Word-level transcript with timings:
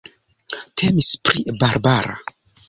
Temis 0.81 1.09
pri 1.29 1.45
Barbara. 1.61 2.17